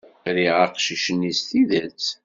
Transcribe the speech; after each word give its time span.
Riɣ 0.35 0.57
aqcic-nni 0.65 1.31
s 1.37 1.39
tidet. 1.47 2.05